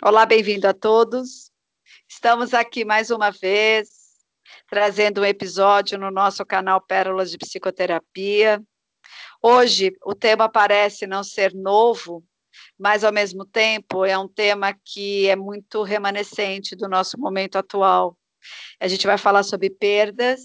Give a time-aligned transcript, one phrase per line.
[0.00, 1.50] Olá, bem-vindo a todos.
[2.08, 3.88] Estamos aqui mais uma vez,
[4.68, 8.62] trazendo um episódio no nosso canal Pérolas de Psicoterapia.
[9.42, 12.24] Hoje, o tema parece não ser novo,
[12.78, 18.16] mas, ao mesmo tempo, é um tema que é muito remanescente do nosso momento atual.
[18.80, 20.40] A gente vai falar sobre perdas,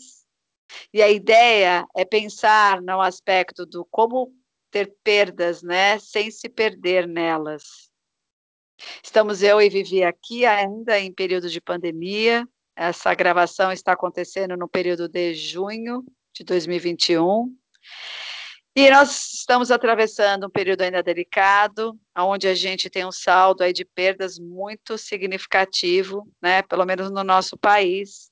[0.94, 4.34] e a ideia é pensar no aspecto do como
[4.72, 7.92] ter perdas, né, sem se perder nelas.
[9.04, 12.48] Estamos eu e Vivi aqui ainda em período de pandemia.
[12.76, 17.56] Essa gravação está acontecendo no período de junho de 2021.
[18.76, 23.72] E nós estamos atravessando um período ainda delicado, onde a gente tem um saldo aí
[23.72, 28.32] de perdas muito significativo, né, pelo menos no nosso país,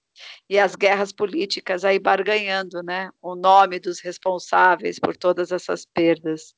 [0.49, 6.53] e as guerras políticas aí barganhando, né, o nome dos responsáveis por todas essas perdas.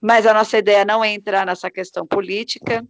[0.00, 2.86] Mas a nossa ideia não é entrar nessa questão política,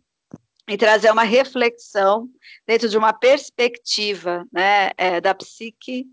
[0.69, 2.29] e trazer uma reflexão
[2.67, 6.07] dentro de uma perspectiva né, é, da psique,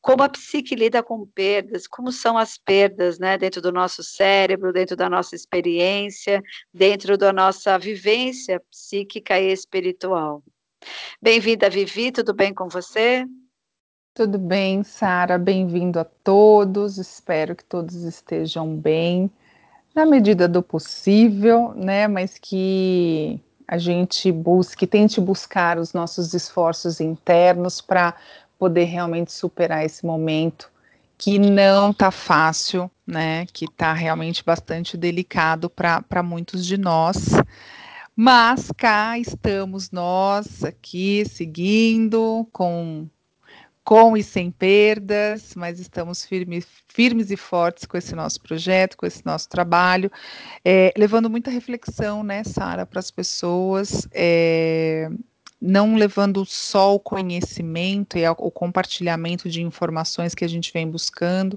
[0.00, 4.72] como a psique lida com perdas, como são as perdas né, dentro do nosso cérebro,
[4.72, 6.40] dentro da nossa experiência,
[6.72, 10.42] dentro da nossa vivência psíquica e espiritual.
[11.20, 13.26] Bem-vinda, Vivi, tudo bem com você?
[14.16, 19.30] Tudo bem, Sara, bem-vindo a todos, espero que todos estejam bem,
[19.94, 26.98] na medida do possível, né, mas que a gente busque, tente buscar os nossos esforços
[26.98, 28.14] internos para
[28.58, 30.72] poder realmente superar esse momento
[31.18, 33.44] que não tá fácil, né?
[33.52, 37.32] Que tá realmente bastante delicado para muitos de nós.
[38.16, 43.06] Mas cá estamos nós aqui seguindo com
[43.86, 49.06] com e sem perdas, mas estamos firmes, firmes e fortes com esse nosso projeto, com
[49.06, 50.10] esse nosso trabalho,
[50.64, 55.08] é, levando muita reflexão, né, Sara, para as pessoas, é,
[55.62, 61.56] não levando só o conhecimento e o compartilhamento de informações que a gente vem buscando,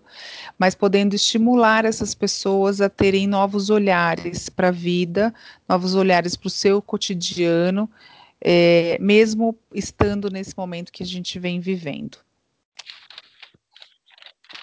[0.56, 5.34] mas podendo estimular essas pessoas a terem novos olhares para a vida,
[5.68, 7.90] novos olhares para o seu cotidiano,
[8.42, 12.18] é, mesmo estando nesse momento que a gente vem vivendo.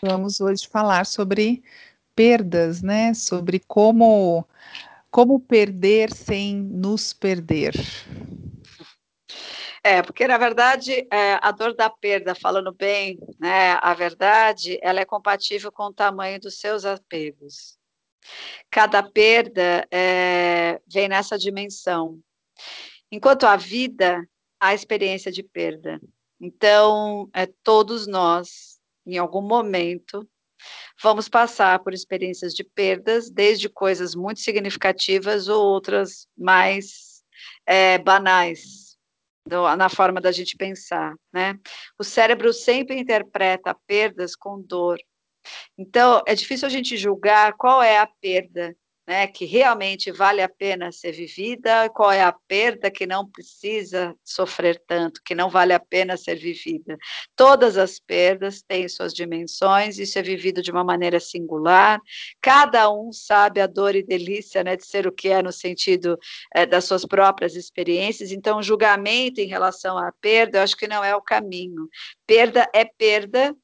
[0.03, 1.62] Vamos hoje falar sobre
[2.14, 3.12] perdas, né?
[3.14, 4.47] Sobre como
[5.10, 7.75] como perder sem nos perder.
[9.82, 15.00] É, porque na verdade é, a dor da perda, falando bem, né, a verdade, ela
[15.00, 17.78] é compatível com o tamanho dos seus apegos.
[18.70, 22.20] Cada perda é, vem nessa dimensão.
[23.11, 24.28] Enquanto a vida,
[24.61, 26.00] há experiência de perda.
[26.41, 30.28] Então, é, todos nós, em algum momento,
[31.03, 37.22] vamos passar por experiências de perdas, desde coisas muito significativas ou outras mais
[37.65, 38.97] é, banais,
[39.47, 41.59] do, na forma da gente pensar, né?
[41.99, 44.99] O cérebro sempre interpreta perdas com dor.
[45.78, 50.49] Então, é difícil a gente julgar qual é a perda né, que realmente vale a
[50.49, 55.72] pena ser vivida, qual é a perda que não precisa sofrer tanto, que não vale
[55.72, 56.99] a pena ser vivida.
[57.37, 62.00] Todas as perdas têm suas dimensões, isso é vivido de uma maneira singular,
[62.41, 66.19] cada um sabe a dor e delícia né, de ser o que é no sentido
[66.55, 71.05] é, das suas próprias experiências, então julgamento em relação à perda, eu acho que não
[71.05, 71.88] é o caminho.
[72.27, 73.55] Perda é perda,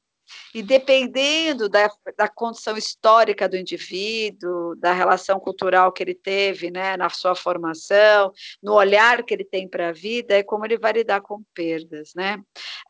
[0.53, 6.95] e dependendo da, da condição histórica do indivíduo, da relação cultural que ele teve, né,
[6.95, 10.93] na sua formação, no olhar que ele tem para a vida, é como ele vai
[10.93, 12.41] lidar com perdas, né?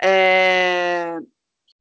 [0.01, 1.17] É,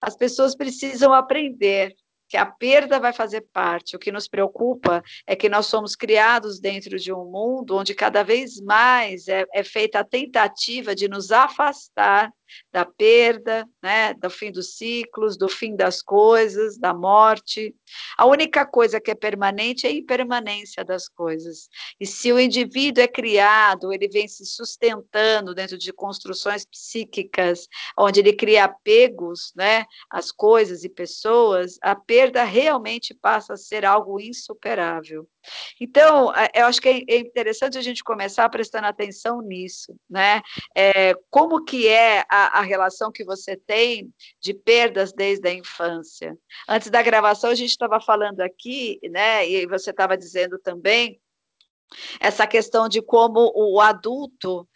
[0.01, 1.95] as pessoas precisam aprender
[2.33, 3.95] que a perda vai fazer parte.
[3.95, 8.23] O que nos preocupa é que nós somos criados dentro de um mundo onde cada
[8.23, 12.33] vez mais é, é feita a tentativa de nos afastar
[12.73, 17.75] da perda, né, do fim dos ciclos, do fim das coisas, da morte.
[18.17, 21.69] A única coisa que é permanente é a impermanência das coisas.
[22.01, 27.67] E se o indivíduo é criado, ele vem se sustentando dentro de construções psíquicas,
[27.99, 33.85] onde ele cria apegos, né, às coisas e pessoas, a perda realmente passa a ser
[33.85, 35.27] algo insuperável.
[35.81, 40.41] Então, eu acho que é, é interessante a gente começar prestando atenção nisso, né?
[40.77, 46.37] É, como que é a, a, relação que você tem de perdas desde a infância?
[46.69, 49.49] Antes da gravação, a gente estava falando aqui, né?
[49.49, 51.21] E você estava dizendo também
[52.21, 54.67] essa questão de como o adulto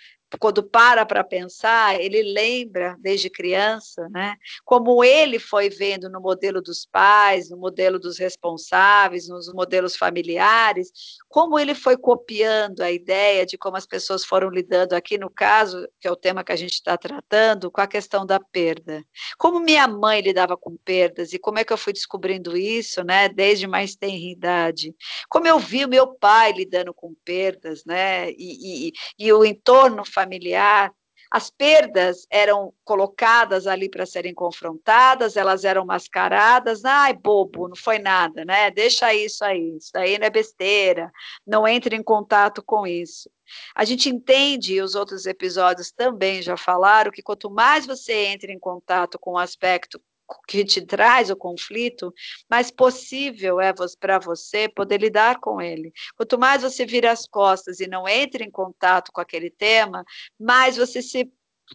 [0.40, 6.61] quando para para pensar, ele lembra desde criança, né, como ele foi vendo no modelo
[6.61, 10.90] dos pais, no modelo dos responsáveis, nos modelos familiares,
[11.28, 15.87] como ele foi copiando a ideia de como as pessoas foram lidando aqui no caso,
[16.00, 19.05] que é o tema que a gente está tratando, com a questão da perda.
[19.38, 23.28] Como minha mãe lidava com perdas e como é que eu fui descobrindo isso, né,
[23.28, 24.94] desde mais tenra idade.
[25.28, 30.05] Como eu vi o meu pai lidando com perdas, né, e, e, e o entorno
[30.16, 30.90] familiar,
[31.30, 37.98] as perdas eram colocadas ali para serem confrontadas, elas eram mascaradas, ai, bobo, não foi
[37.98, 38.70] nada, né?
[38.70, 41.12] Deixa isso aí, isso aí não é besteira,
[41.46, 43.28] não entre em contato com isso.
[43.74, 48.52] A gente entende, e os outros episódios também já falaram, que quanto mais você entra
[48.52, 50.00] em contato com o aspecto
[50.46, 52.12] que te traz o conflito,
[52.49, 55.93] mais possível é para você poder lidar com ele.
[56.17, 60.05] Quanto mais você vira as costas e não entra em contato com aquele tema,
[60.38, 61.31] mais você se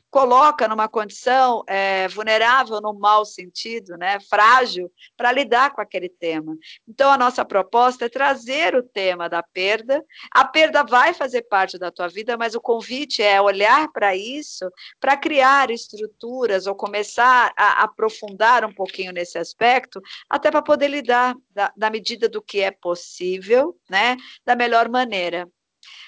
[0.09, 6.55] coloca numa condição é, vulnerável no mau sentido, né, frágil, para lidar com aquele tema.
[6.87, 10.03] Então, a nossa proposta é trazer o tema da perda.
[10.31, 14.69] A perda vai fazer parte da tua vida, mas o convite é olhar para isso,
[14.99, 21.35] para criar estruturas ou começar a aprofundar um pouquinho nesse aspecto, até para poder lidar
[21.49, 25.49] da, da medida do que é possível, né, da melhor maneira.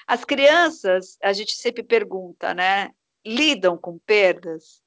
[0.06, 2.90] As crianças, a gente sempre pergunta, né?
[3.24, 4.82] Lidam com perdas?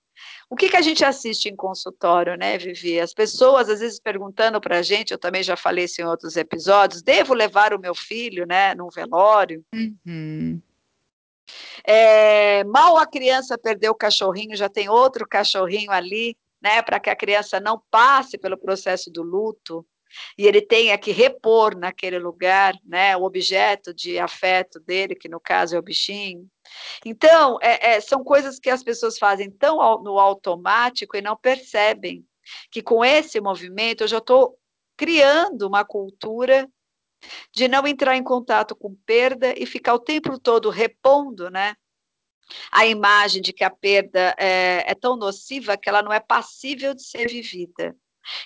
[0.50, 3.00] O que, que a gente assiste em consultório, né, Vivi?
[3.00, 6.36] As pessoas às vezes perguntando para a gente, eu também já falei isso em outros
[6.36, 9.64] episódios, devo levar o meu filho, né, num velório?
[9.74, 10.62] Uhum.
[11.84, 17.10] É, mal a criança perdeu o cachorrinho, já tem outro cachorrinho ali, né, para que
[17.10, 19.86] a criança não passe pelo processo do luto
[20.38, 25.40] e ele tenha que repor naquele lugar, né, o objeto de afeto dele, que no
[25.40, 26.48] caso é o bichinho.
[27.06, 32.26] Então, é, é, são coisas que as pessoas fazem tão no automático e não percebem
[32.72, 34.58] que com esse movimento eu já estou
[34.96, 36.68] criando uma cultura
[37.54, 41.76] de não entrar em contato com perda e ficar o tempo todo repondo, né?
[42.72, 46.94] A imagem de que a perda é, é tão nociva que ela não é passível
[46.94, 47.96] de ser vivida.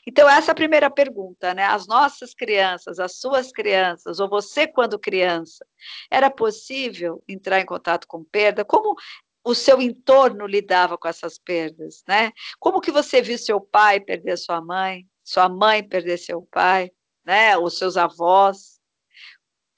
[0.08, 1.66] Então, essa é a primeira pergunta, né?
[1.66, 5.66] As nossas crianças, as suas crianças, ou você quando criança,
[6.10, 8.66] era possível entrar em contato com perda?
[8.66, 8.96] Como
[9.44, 12.32] o seu entorno lidava com essas perdas, né?
[12.60, 16.92] Como que você viu seu pai perder sua mãe, sua mãe perder seu pai,
[17.26, 17.58] né?
[17.58, 18.81] Os seus avós?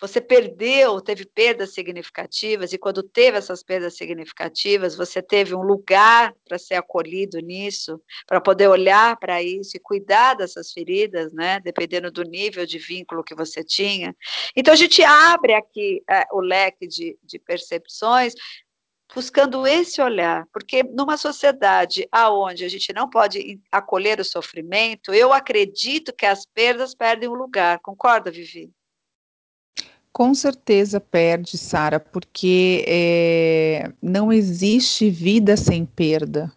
[0.04, 6.34] Você perdeu, teve perdas significativas, e quando teve essas perdas significativas, você teve um lugar
[6.46, 12.12] para ser acolhido nisso, para poder olhar para isso e cuidar dessas feridas, né, dependendo
[12.12, 14.14] do nível de vínculo que você tinha.
[14.54, 18.34] Então, a gente abre aqui é, o leque de, de percepções,
[19.16, 25.32] buscando esse olhar, porque numa sociedade aonde a gente não pode acolher o sofrimento, eu
[25.32, 27.80] acredito que as perdas perdem o lugar.
[27.80, 28.70] Concorda, Vivi?
[30.14, 36.54] Com certeza perde, Sara, porque é, não existe vida sem perda.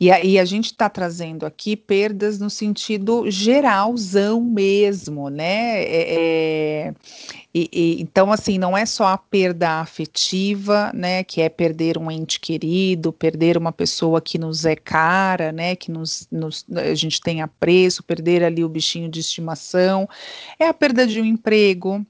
[0.00, 5.82] E aí a gente está trazendo aqui perdas no sentido geralzão mesmo, né?
[5.82, 6.14] É,
[6.88, 6.94] é,
[7.54, 11.22] e, e, então, assim, não é só a perda afetiva, né?
[11.22, 15.76] Que é perder um ente querido, perder uma pessoa que nos é cara, né?
[15.76, 20.08] Que nos, nos, a gente tem apreço, perder ali o bichinho de estimação,
[20.58, 22.04] é a perda de um emprego,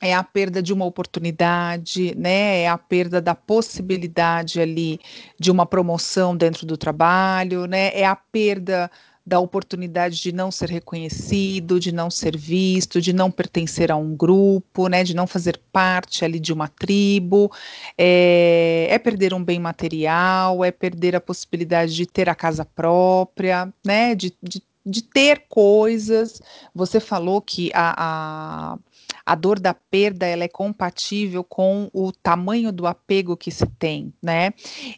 [0.00, 2.60] é a perda de uma oportunidade, né?
[2.62, 5.00] É a perda da possibilidade ali
[5.38, 7.90] de uma promoção dentro do trabalho, né?
[7.94, 8.90] É a perda
[9.26, 14.14] da oportunidade de não ser reconhecido, de não ser visto, de não pertencer a um
[14.14, 17.50] grupo, né, de não fazer parte ali de uma tribo,
[17.96, 23.72] é, é, perder um bem material, é perder a possibilidade de ter a casa própria,
[23.84, 26.42] né, de, de, de ter coisas.
[26.74, 28.78] Você falou que a, a
[29.26, 34.12] a dor da perda ela é compatível com o tamanho do apego que se tem,
[34.22, 34.52] né?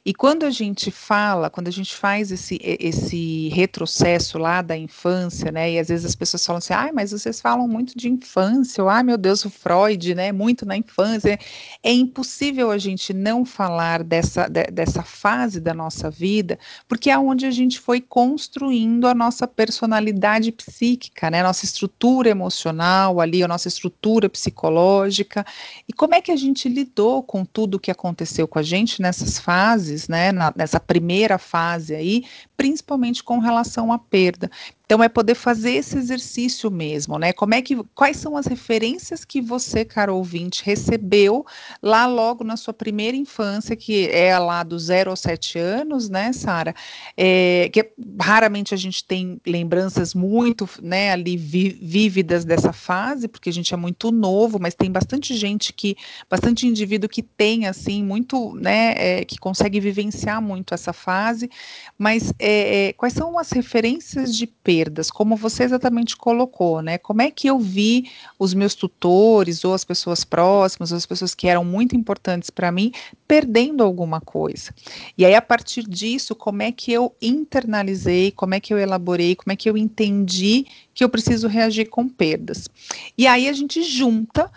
[0.05, 5.53] E quando a gente fala, quando a gente faz esse, esse retrocesso lá da infância,
[5.53, 5.73] né?
[5.73, 8.91] E às vezes as pessoas falam assim, ah, mas vocês falam muito de infância, ou,
[8.91, 10.33] ah, meu Deus, o Freud, né?
[10.33, 11.39] Muito na infância.
[11.83, 17.19] É impossível a gente não falar dessa, de, dessa fase da nossa vida, porque é
[17.19, 21.43] onde a gente foi construindo a nossa personalidade psíquica, né?
[21.45, 25.45] Nossa estrutura emocional ali, a nossa estrutura estrutura psicológica
[25.89, 29.01] e como é que a gente lidou com tudo o que aconteceu com a gente
[29.01, 32.25] nessas fases, né, na, nessa primeira fase aí,
[32.57, 34.51] principalmente com relação à perda.
[34.87, 37.33] Então é poder fazer esse exercício mesmo, né?
[37.33, 41.45] Como é que quais são as referências que você, caro ouvinte, recebeu
[41.83, 46.33] lá logo na sua primeira infância, que é lá do zero aos sete anos, né,
[46.33, 46.73] Sara?
[47.17, 47.91] É, que
[48.21, 53.75] raramente a gente tem lembranças muito, né, ali vi, vívidas dessa fase, porque a gente
[53.75, 55.97] é muito novo, mas tem bastante gente que,
[56.31, 61.51] bastante indivíduo que tem assim muito, né, é, que consegue vivenciar muito essa fase,
[61.99, 66.99] mas é, é quais são as referências de perdas, como você exatamente colocou, né?
[66.99, 71.35] Como é que eu vi os meus tutores ou as pessoas próximas, ou as pessoas
[71.35, 72.93] que eram muito importantes para mim,
[73.27, 74.75] perdendo alguma coisa?
[75.17, 79.35] E aí, a partir disso, como é que eu internalizei, como é que eu elaborei,
[79.35, 82.69] como é que eu entendi que eu preciso reagir com perdas?
[83.17, 84.51] E aí a gente junta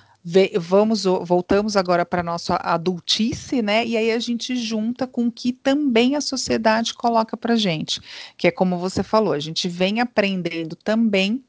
[0.59, 3.85] vamos voltamos agora para nossa adultice, né?
[3.85, 8.01] E aí a gente junta com o que também a sociedade coloca para gente,
[8.37, 11.43] que é como você falou, a gente vem aprendendo também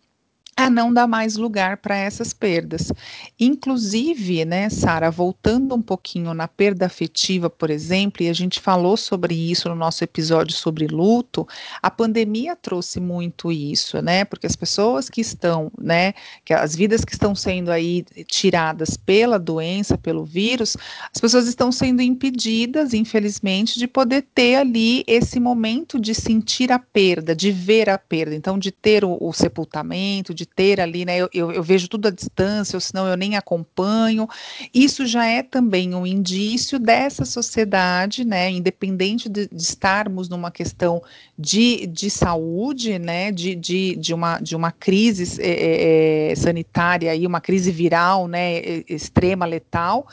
[0.65, 2.93] a não dar mais lugar para essas perdas.
[3.39, 8.97] Inclusive, né, Sara, voltando um pouquinho na perda afetiva, por exemplo, e a gente falou
[8.97, 11.47] sobre isso no nosso episódio sobre luto,
[11.83, 14.25] a pandemia trouxe muito isso, né?
[14.25, 16.13] Porque as pessoas que estão, né,
[16.45, 20.77] que as vidas que estão sendo aí tiradas pela doença, pelo vírus,
[21.13, 26.79] as pessoas estão sendo impedidas, infelizmente, de poder ter ali esse momento de sentir a
[26.79, 31.17] perda, de ver a perda, então de ter o, o sepultamento, de ter ali, né?
[31.17, 34.29] Eu, eu, eu, vejo tudo à distância, ou senão eu nem acompanho.
[34.75, 38.51] Isso já é também um indício dessa sociedade, né?
[38.51, 41.03] Independente de, de estarmos numa questão
[41.39, 43.33] de, de saúde, né?
[43.33, 48.83] De, de, de, uma, de uma crise é, é, sanitária e uma crise viral, né?
[48.89, 50.07] Extrema, letal.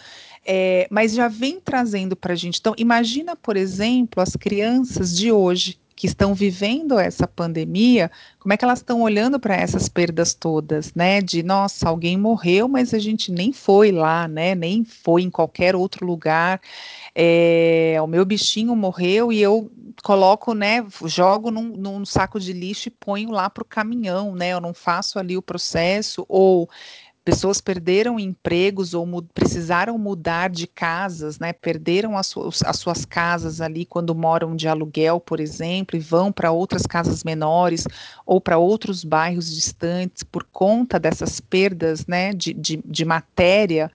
[0.46, 2.60] É, mas já vem trazendo para a gente.
[2.60, 8.58] Então, imagina, por exemplo, as crianças de hoje que estão vivendo essa pandemia, como é
[8.58, 11.22] que elas estão olhando para essas perdas todas, né?
[11.22, 14.54] De nossa, alguém morreu, mas a gente nem foi lá, né?
[14.54, 16.62] Nem foi em qualquer outro lugar.
[17.16, 19.72] É, o meu bichinho morreu e eu
[20.04, 20.86] coloco, né?
[21.06, 24.50] Jogo num, num saco de lixo e ponho lá para o caminhão, né?
[24.50, 26.70] Eu não faço ali o processo ou
[27.28, 31.52] pessoas perderam empregos ou mu precisaram mudar de casas, né?
[31.52, 36.32] Perderam as, su as, suas casas ali quando moram de aluguel, por exemplo, e vão
[36.32, 37.86] para outras casas menores
[38.26, 42.32] ou para outros bairros distantes por conta dessas perdas, né?
[42.32, 43.92] De, de, de matéria.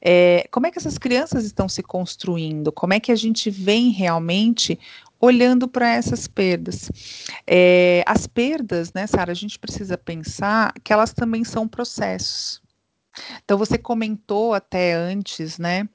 [0.00, 2.70] É, como é que essas crianças estão se construindo?
[2.70, 4.78] Como é que a gente vem realmente
[5.18, 6.90] olhando para essas perdas.
[7.46, 12.60] É, as perdas, né, Sara, a gente precisa pensar que elas também são processos.
[13.44, 15.88] Então, você comentou até antes, né?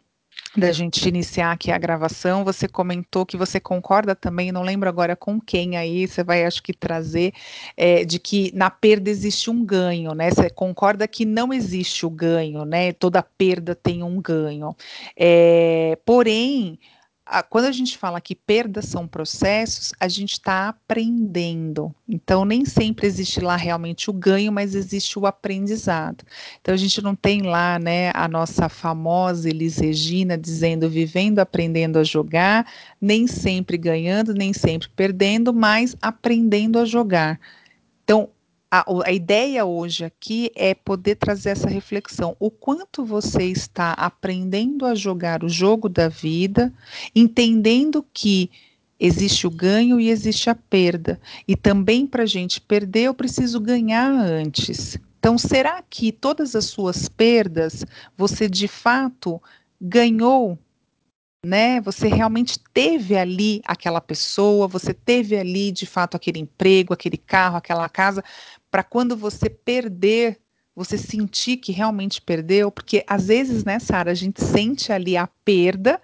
[0.55, 5.15] Da gente iniciar aqui a gravação, você comentou que você concorda também, não lembro agora
[5.15, 7.33] com quem aí, você vai acho que trazer,
[7.77, 10.29] é, de que na perda existe um ganho, né?
[10.29, 12.91] Você concorda que não existe o ganho, né?
[12.93, 14.75] Toda perda tem um ganho.
[15.15, 16.79] É, porém,
[17.49, 21.95] quando a gente fala que perdas são processos, a gente está aprendendo.
[22.07, 26.25] Então, nem sempre existe lá realmente o ganho, mas existe o aprendizado.
[26.59, 31.99] Então, a gente não tem lá, né, a nossa famosa Elis Regina dizendo vivendo, aprendendo
[31.99, 32.67] a jogar,
[32.99, 37.39] nem sempre ganhando, nem sempre perdendo, mas aprendendo a jogar.
[38.03, 38.29] Então,
[38.71, 42.37] a, a, ideia hoje aqui é poder trazer essa reflexão.
[42.39, 46.73] O quanto você está aprendendo a jogar o jogo da vida,
[47.13, 48.49] entendendo que
[48.97, 51.19] existe o ganho e existe a perda.
[51.45, 54.97] E também para a gente perder, eu preciso ganhar antes.
[55.19, 57.85] Então, será que todas as suas perdas
[58.17, 59.41] você de fato
[59.79, 60.57] ganhou
[61.43, 61.81] né?
[61.81, 67.57] Você realmente teve ali aquela pessoa, você teve ali de fato aquele emprego, aquele carro,
[67.57, 68.23] aquela casa,
[68.71, 70.39] para quando você perder,
[70.75, 75.27] você sentir que realmente perdeu, porque às vezes, né, Sara, a gente sente ali a
[75.45, 76.01] perda,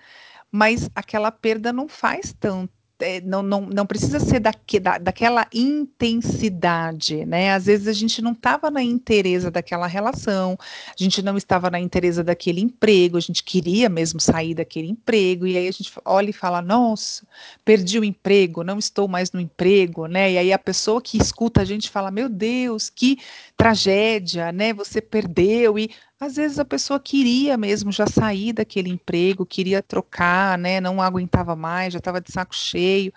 [0.51, 5.47] mas aquela perda não faz tanto é, não, não, não precisa ser daque, da, daquela
[5.53, 7.53] intensidade, né?
[7.53, 11.79] Às vezes a gente não estava na interesa daquela relação, a gente não estava na
[11.79, 16.29] interesa daquele emprego, a gente queria mesmo sair daquele emprego, e aí a gente olha
[16.29, 17.25] e fala, nossa,
[17.63, 20.31] perdi o emprego, não estou mais no emprego, né?
[20.31, 23.19] E aí a pessoa que escuta a gente fala, meu Deus, que
[23.55, 24.73] tragédia, né?
[24.73, 30.57] Você perdeu, e às vezes a pessoa queria mesmo já sair daquele emprego, queria trocar,
[30.57, 30.81] né?
[30.81, 33.13] Não aguentava mais, já estava de saco cheio.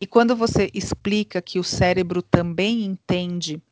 [0.00, 3.62] E quando você explica que o cérebro também entende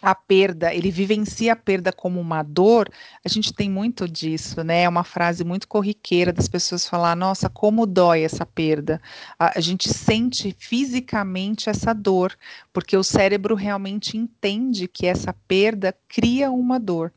[0.00, 2.88] a perda, ele vivencia a perda como uma dor,
[3.24, 4.82] a gente tem muito disso, né?
[4.82, 9.00] É uma frase muito corriqueira das pessoas falar: nossa, como dói essa perda.
[9.38, 12.36] A, a gente sente fisicamente essa dor,
[12.72, 17.12] porque o cérebro realmente entende que essa perda cria uma dor.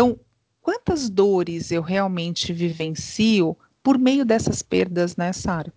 [0.00, 0.18] Então,
[0.62, 5.70] quantas dores eu realmente vivencio por meio dessas perdas, né, Sara?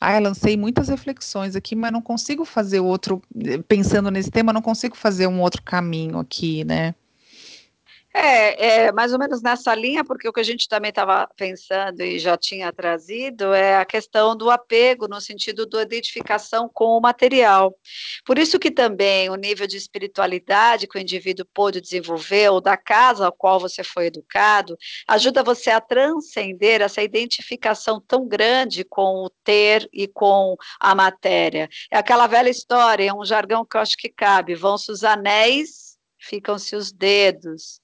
[0.00, 3.20] Ah, lancei muitas reflexões aqui, mas não consigo fazer outro,
[3.66, 6.94] pensando nesse tema, não consigo fazer um outro caminho aqui, né?
[8.12, 12.00] É, é mais ou menos nessa linha, porque o que a gente também estava pensando
[12.00, 17.00] e já tinha trazido é a questão do apego, no sentido da identificação com o
[17.00, 17.72] material.
[18.24, 22.76] Por isso que também o nível de espiritualidade que o indivíduo pôde desenvolver, ou da
[22.76, 24.76] casa ao qual você foi educado,
[25.06, 31.68] ajuda você a transcender essa identificação tão grande com o ter e com a matéria.
[31.90, 35.96] É aquela velha história, é um jargão que eu acho que cabe: vão-se os anéis,
[36.18, 37.80] ficam-se os dedos.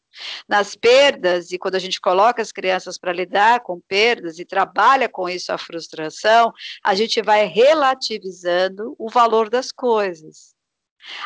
[0.48, 5.08] Nas perdas, e quando a gente coloca as crianças para lidar com perdas e trabalha
[5.08, 10.56] com isso a frustração, a gente vai relativizando o valor das coisas.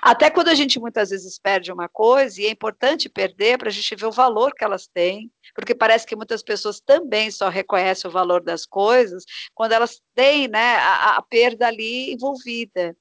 [0.03, 3.73] Até quando a gente muitas vezes perde uma coisa, e é importante perder para a
[3.73, 8.09] gente ver o valor que elas têm, porque parece que muitas pessoas também só reconhecem
[8.09, 12.97] o valor das coisas quando elas têm né, a, a perda ali envolvida.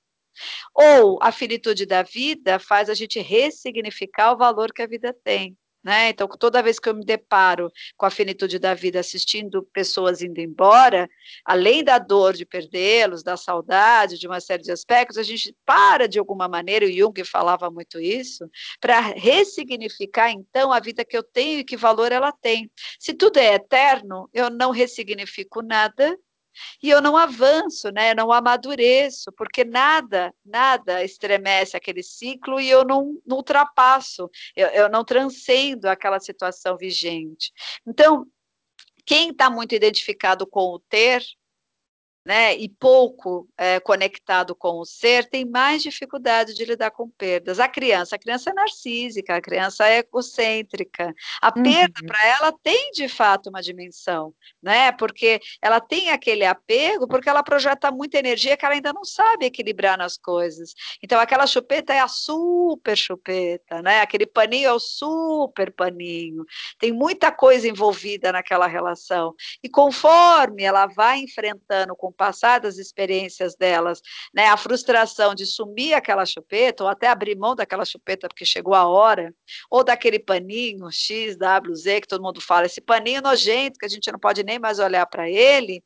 [0.73, 5.57] Ou a finitude da vida faz a gente ressignificar o valor que a vida tem.
[5.83, 6.09] Né?
[6.09, 10.39] Então, toda vez que eu me deparo com a finitude da vida assistindo pessoas indo
[10.41, 11.09] embora,
[11.45, 16.05] além da dor de perdê-los, da saudade, de uma série de aspectos, a gente para
[16.05, 18.49] de alguma maneira, o Jung falava muito isso,
[18.81, 22.69] para ressignificar então a vida que eu tenho e que valor ela tem.
[22.99, 26.17] Se tudo é eterno, eu não ressignifico nada
[26.81, 28.11] e eu não avanço, né?
[28.11, 34.67] Eu não amadureço, porque nada, nada estremece aquele ciclo e eu não, não ultrapasso, eu,
[34.67, 37.51] eu não transcendo aquela situação vigente.
[37.87, 38.25] Então,
[39.05, 41.23] quem está muito identificado com o ter,
[42.29, 47.59] né, e pouco é, conectado com o ser, tem mais dificuldade de lidar com perdas.
[47.59, 51.11] A criança, a criança é narcísica, a criança é egocêntrica.
[51.41, 51.63] A uhum.
[51.63, 54.31] perda para ela tem de fato uma dimensão,
[54.61, 54.91] né?
[54.91, 59.47] Porque ela tem aquele apego, porque ela projeta muita energia que ela ainda não sabe
[59.47, 60.75] equilibrar nas coisas.
[61.01, 64.01] Então aquela chupeta é a super chupeta, né?
[64.01, 66.45] Aquele paninho é o super paninho.
[66.77, 69.33] Tem muita coisa envolvida naquela relação.
[69.63, 74.01] E conforme ela vai enfrentando com passar das experiências delas,
[74.33, 78.75] né, a frustração de sumir aquela chupeta, ou até abrir mão daquela chupeta porque chegou
[78.75, 79.33] a hora,
[79.71, 83.89] ou daquele paninho X, W, Z, que todo mundo fala, esse paninho nojento, que a
[83.89, 85.81] gente não pode nem mais olhar para ele,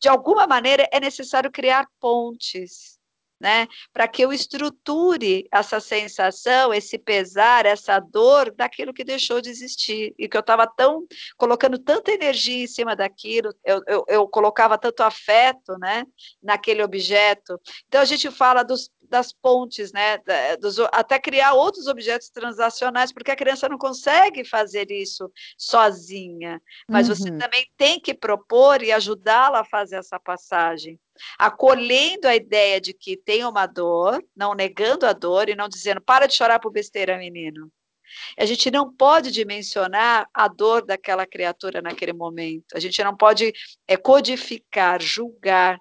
[0.00, 2.95] de alguma maneira é necessário criar pontes
[3.40, 3.66] né?
[3.92, 10.14] Para que eu estruture essa sensação, esse pesar, essa dor daquilo que deixou de existir
[10.18, 14.78] e que eu estava tão colocando tanta energia em cima daquilo, eu, eu, eu, colocava
[14.78, 16.04] tanto afeto, né?
[16.42, 17.60] Naquele objeto.
[17.86, 20.18] Então a gente fala dos, das pontes, né?
[20.60, 27.08] Dos, até criar outros objetos transacionais, porque a criança não consegue fazer isso sozinha, mas
[27.08, 27.14] uhum.
[27.14, 30.98] você também tem que propor e ajudá-la a fazer essa passagem
[31.38, 36.00] acolhendo a ideia de que tem uma dor, não negando a dor e não dizendo
[36.00, 37.70] para de chorar por besteira, menino.
[38.38, 42.74] A gente não pode dimensionar a dor daquela criatura naquele momento.
[42.74, 43.52] A gente não pode
[43.86, 45.78] é, codificar, julgar.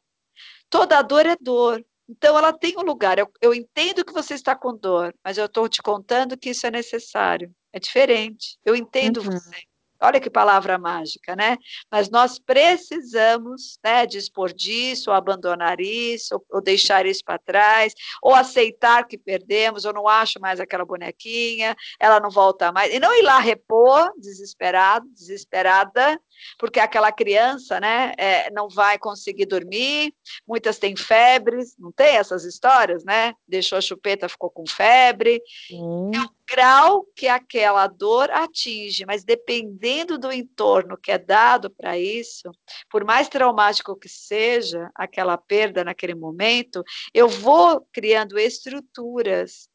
[0.69, 1.85] Toda dor é dor.
[2.07, 3.17] Então, ela tem um lugar.
[3.17, 6.67] Eu, eu entendo que você está com dor, mas eu estou te contando que isso
[6.67, 7.53] é necessário.
[7.73, 8.57] É diferente.
[8.63, 9.31] Eu entendo uhum.
[9.31, 9.63] você.
[10.01, 11.57] Olha que palavra mágica, né?
[11.89, 17.93] Mas nós precisamos né, dispor disso, ou abandonar isso, ou, ou deixar isso para trás,
[18.21, 22.99] ou aceitar que perdemos, eu não acho mais aquela bonequinha, ela não volta mais, e
[22.99, 26.19] não ir lá repor, desesperado, desesperada,
[26.57, 30.13] porque aquela criança né, é, não vai conseguir dormir,
[30.47, 33.33] muitas têm febres, não tem essas histórias, né?
[33.47, 35.41] Deixou a chupeta, ficou com febre.
[35.71, 36.11] Hum.
[36.13, 41.97] É o grau que aquela dor atinge, mas dependendo do entorno que é dado para
[41.97, 42.51] isso,
[42.89, 49.67] por mais traumático que seja aquela perda naquele momento, eu vou criando estruturas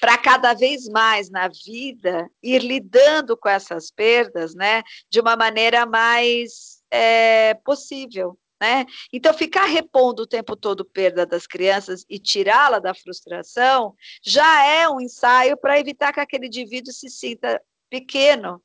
[0.00, 5.86] para cada vez mais na vida ir lidando com essas perdas, né, de uma maneira
[5.86, 8.38] mais é, possível.
[8.60, 8.86] Né?
[9.12, 14.88] Então, ficar repondo o tempo todo perda das crianças e tirá-la da frustração já é
[14.88, 18.62] um ensaio para evitar que aquele indivíduo se sinta pequeno,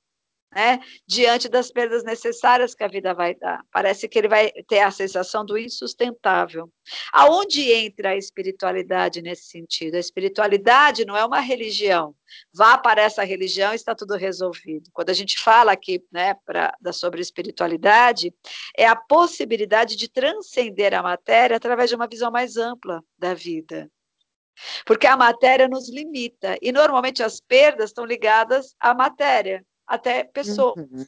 [0.53, 3.62] né, diante das perdas necessárias que a vida vai dar.
[3.71, 6.71] Parece que ele vai ter a sensação do insustentável.
[7.12, 9.95] Aonde entra a espiritualidade nesse sentido?
[9.95, 12.15] A espiritualidade não é uma religião.
[12.53, 14.89] Vá para essa religião e está tudo resolvido.
[14.93, 18.33] Quando a gente fala aqui né, pra, da, sobre espiritualidade,
[18.75, 23.89] é a possibilidade de transcender a matéria através de uma visão mais ampla da vida.
[24.86, 30.73] Porque a matéria nos limita, e normalmente as perdas estão ligadas à matéria até pessoa.
[30.78, 31.06] Uhum.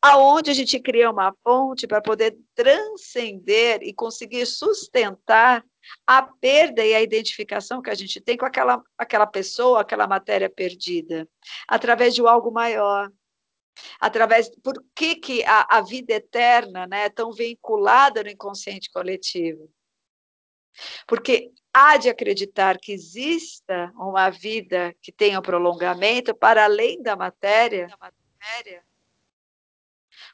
[0.00, 5.64] Aonde a gente cria uma ponte para poder transcender e conseguir sustentar
[6.06, 10.48] a perda e a identificação que a gente tem com aquela, aquela pessoa, aquela matéria
[10.48, 11.28] perdida,
[11.66, 13.10] através de algo maior.
[14.00, 14.50] Através.
[14.62, 19.70] Por que, que a, a vida eterna né, é tão vinculada no inconsciente coletivo?
[21.06, 27.16] Porque há de acreditar que exista uma vida que tenha um prolongamento para além da
[27.16, 27.88] matéria,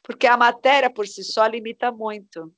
[0.02, 2.54] porque a matéria por si só limita muito.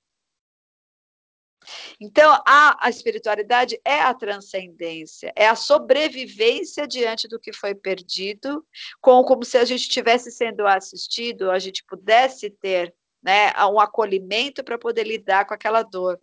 [2.01, 8.64] Então, a, a espiritualidade é a transcendência, é a sobrevivência diante do que foi perdido,
[9.01, 14.62] com, como se a gente estivesse sendo assistido, a gente pudesse ter né, um acolhimento
[14.62, 16.20] para poder lidar com aquela dor.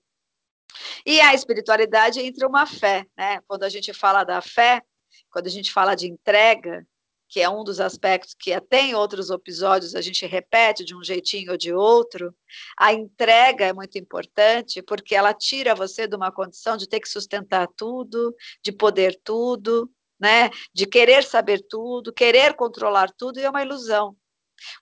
[1.06, 3.40] E a espiritualidade entra uma fé, né?
[3.48, 4.82] Quando a gente fala da fé,
[5.30, 6.86] quando a gente fala de entrega,
[7.28, 11.04] que é um dos aspectos que até em outros episódios a gente repete de um
[11.04, 12.36] jeitinho ou de outro,
[12.78, 17.10] a entrega é muito importante porque ela tira você de uma condição de ter que
[17.10, 20.52] sustentar tudo, de poder tudo, né?
[20.74, 24.16] De querer saber tudo, querer controlar tudo, e é uma ilusão.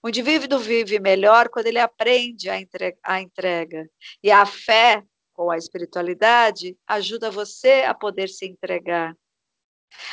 [0.04, 3.90] O indivíduo vive melhor quando ele aprende a entrega.
[4.22, 9.16] E a fé com a espiritualidade ajuda você a poder se entregar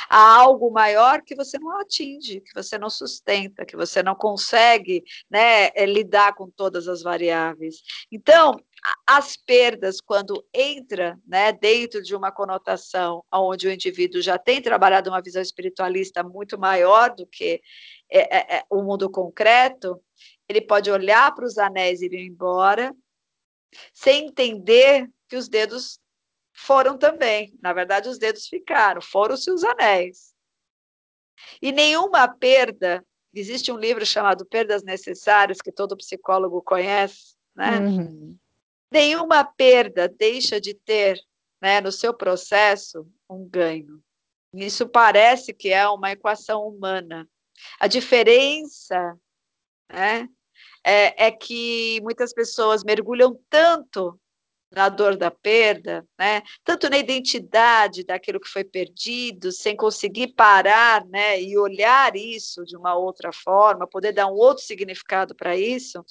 [0.09, 5.03] a algo maior que você não atinge, que você não sustenta, que você não consegue
[5.29, 7.81] né, eh, lidar com todas as variáveis.
[8.11, 8.59] Então,
[9.05, 15.09] as perdas, quando entra né, dentro de uma conotação onde o indivíduo já tem trabalhado
[15.09, 17.61] uma visão espiritualista muito maior do que
[18.09, 20.01] é, é, o mundo concreto,
[20.47, 22.93] ele pode olhar para os anéis e ir embora,
[23.93, 25.99] sem entender que os dedos
[26.53, 27.53] foram também.
[27.61, 30.33] Na verdade, os dedos ficaram, foram-se os anéis.
[31.61, 37.79] E nenhuma perda, existe um livro chamado Perdas Necessárias, que todo psicólogo conhece, né?
[37.79, 38.37] Uhum.
[38.91, 41.19] Nenhuma perda deixa de ter
[41.61, 44.01] né, no seu processo um ganho.
[44.53, 47.29] Isso parece que é uma equação humana.
[47.79, 49.17] A diferença
[49.89, 50.27] né,
[50.89, 54.19] é, é que muitas pessoas mergulham tanto
[54.71, 56.41] na dor da perda, né?
[56.63, 61.41] tanto na identidade daquilo que foi perdido, sem conseguir parar né?
[61.41, 66.03] e olhar isso de uma outra forma, poder dar um outro significado para isso,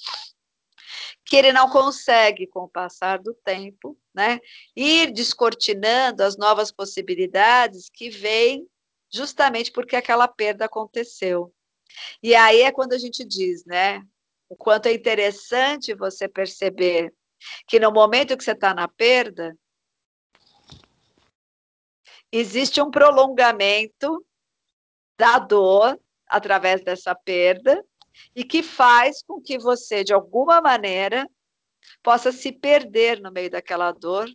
[1.25, 4.39] que ele não consegue, com o passar do tempo, né?
[4.75, 8.65] ir descortinando as novas possibilidades que vêm
[9.11, 11.53] justamente porque aquela perda aconteceu.
[12.21, 14.03] E aí é quando a gente diz, né?
[14.49, 17.13] O quanto é interessante você perceber
[17.67, 19.55] que no momento que você está na perda,
[22.31, 24.25] existe um prolongamento
[25.17, 27.83] da dor através dessa perda
[28.35, 31.29] e que faz com que você, de alguma maneira,
[32.03, 34.29] possa se perder no meio daquela dor,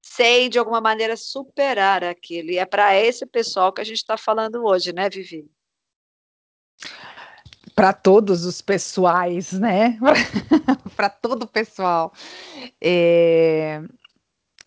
[0.00, 2.50] sem, de alguma maneira, superar aquilo.
[2.50, 5.48] E é para esse pessoal que a gente está falando hoje, né, Vivi?
[7.74, 9.98] Para todos os pessoais, né?
[10.96, 12.12] para todo o pessoal.
[12.80, 13.82] É...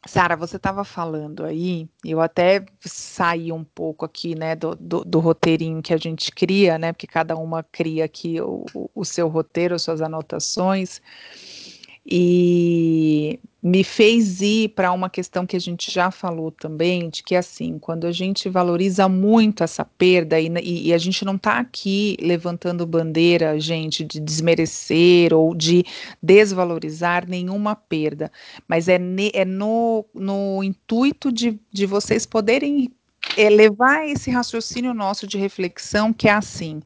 [0.07, 5.19] Sara, você estava falando aí, eu até saí um pouco aqui, né, do, do, do,
[5.19, 9.79] roteirinho que a gente cria, né, porque cada uma cria aqui o, o seu roteiro,
[9.79, 11.01] suas anotações,
[12.05, 17.35] e me fez ir para uma questão que a gente já falou também, de que
[17.35, 21.57] assim, quando a gente valoriza muito essa perda, e, e, e a gente não está
[21.57, 25.83] aqui levantando bandeira, gente, de desmerecer ou de
[26.21, 28.31] desvalorizar nenhuma perda,
[28.67, 32.91] mas é, ne, é no, no intuito de, de vocês poderem
[33.37, 36.81] é levar esse raciocínio nosso de reflexão, que é assim: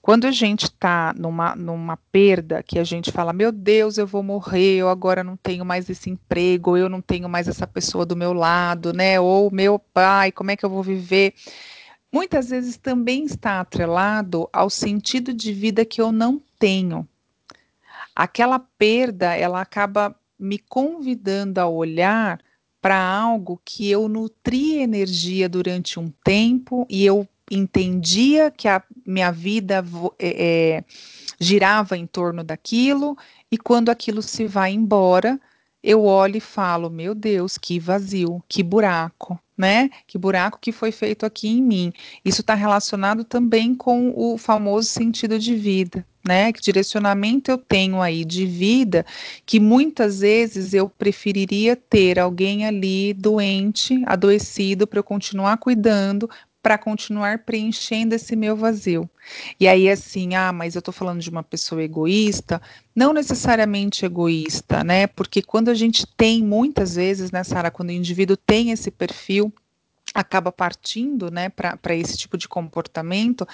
[0.00, 4.22] quando a gente está numa, numa perda, que a gente fala, meu Deus, eu vou
[4.22, 8.16] morrer, eu agora não tenho mais esse emprego, eu não tenho mais essa pessoa do
[8.16, 9.20] meu lado, né?
[9.20, 11.34] Ou meu pai, como é que eu vou viver?
[12.12, 17.08] Muitas vezes também está atrelado ao sentido de vida que eu não tenho.
[18.14, 22.38] Aquela perda, ela acaba me convidando a olhar
[22.82, 29.30] para algo que eu nutri energia durante um tempo e eu entendia que a minha
[29.30, 29.84] vida
[30.18, 30.84] é, é,
[31.38, 33.16] girava em torno daquilo,
[33.50, 35.40] e quando aquilo se vai embora,
[35.82, 39.90] eu olho e falo: meu Deus, que vazio, que buraco, né?
[40.08, 41.92] Que buraco que foi feito aqui em mim.
[42.24, 46.52] Isso está relacionado também com o famoso sentido de vida, né?
[46.52, 49.06] Que direcionamento eu tenho aí de vida
[49.46, 56.28] que muitas vezes eu preferiria ter alguém ali doente, adoecido, para eu continuar cuidando,
[56.62, 59.10] para continuar preenchendo esse meu vazio.
[59.58, 62.62] E aí, assim, ah, mas eu estou falando de uma pessoa egoísta,
[62.94, 65.06] não necessariamente egoísta, né?
[65.08, 69.52] Porque quando a gente tem, muitas vezes, né, Sara, quando o indivíduo tem esse perfil,
[70.14, 73.46] acaba partindo né, para esse tipo de comportamento,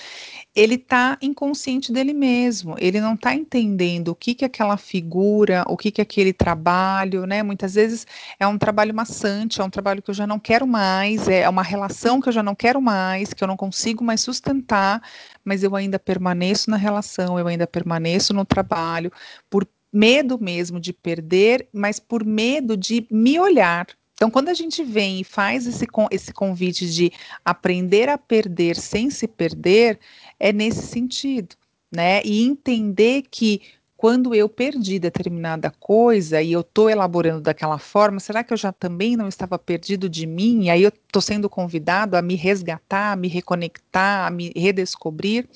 [0.54, 5.76] ele está inconsciente dele mesmo, ele não está entendendo o que, que aquela figura, o
[5.76, 7.42] que, que aquele trabalho, né?
[7.42, 8.06] Muitas vezes
[8.38, 11.62] é um trabalho maçante, é um trabalho que eu já não quero mais, é uma
[11.62, 15.02] relação que eu já não quero mais, que eu não consigo mais sustentar,
[15.44, 19.12] mas eu ainda permaneço na relação, eu ainda permaneço no trabalho,
[19.48, 23.86] por medo mesmo de perder, mas por medo de me olhar,
[24.18, 27.12] então, quando a gente vem e faz esse, esse convite de
[27.44, 30.00] aprender a perder sem se perder,
[30.40, 31.54] é nesse sentido,
[31.88, 32.20] né?
[32.24, 33.62] E entender que
[33.98, 38.70] quando eu perdi determinada coisa e eu estou elaborando daquela forma, será que eu já
[38.70, 40.66] também não estava perdido de mim?
[40.66, 45.48] E aí eu estou sendo convidado a me resgatar, a me reconectar, a me redescobrir.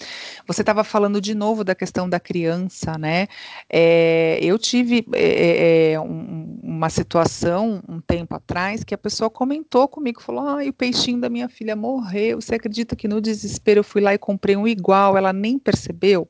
[0.44, 3.28] Você estava falando de novo da questão da criança, né?
[3.70, 9.86] É, eu tive é, é, um, uma situação um tempo atrás que a pessoa comentou
[9.86, 12.40] comigo, falou: ah, o peixinho da minha filha morreu.
[12.40, 16.28] Você acredita que no desespero eu fui lá e comprei um igual, ela nem percebeu?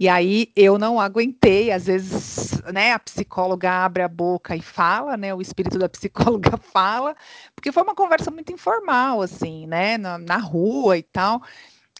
[0.00, 5.16] E aí eu não aguentei, às vezes, né, a psicóloga abre a boca e fala,
[5.16, 7.16] né, o espírito da psicóloga fala,
[7.54, 11.42] porque foi uma conversa muito informal, assim, né, na, na rua e tal.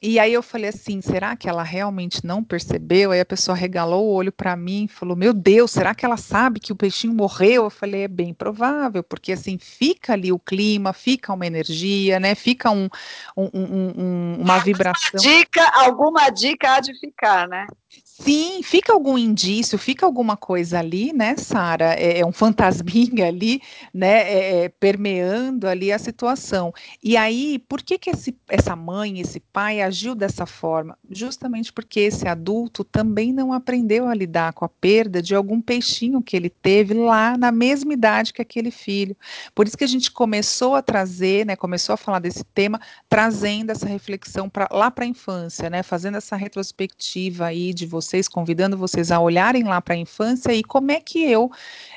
[0.00, 3.11] E aí eu falei assim, será que ela realmente não percebeu?
[3.11, 6.16] Aí a pessoa regalou o olho para mim e falou: "Meu Deus, será que ela
[6.16, 10.38] sabe que o peixinho morreu?" Eu falei: "É bem provável, porque assim fica ali o
[10.38, 12.37] clima, fica uma energia, né?
[12.37, 12.88] Fica um,
[13.37, 17.66] um, um, uma vibração." Dica, alguma dica há de ficar, né?
[18.20, 21.94] Sim, fica algum indício, fica alguma coisa ali, né, Sara?
[21.94, 23.62] É, é, um fantasminha ali,
[23.94, 26.72] né, é, é, permeando ali a situação.
[27.02, 30.98] E aí, por que que esse, essa mãe, esse pai agiu dessa forma?
[31.09, 36.20] Justamente porque esse adulto também não aprendeu a lidar com a perda de algum peixinho
[36.20, 39.16] que ele teve lá na mesma idade que aquele filho.
[39.54, 43.70] Por isso que a gente começou a trazer, né, começou a falar desse tema, trazendo
[43.70, 48.29] essa reflexão pra, lá para a infância, né, fazendo essa retrospectiva aí de você vocês,
[48.29, 51.51] convidando vocês a olharem lá para a infância e como é que eu